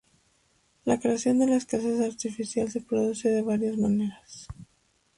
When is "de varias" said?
3.29-3.77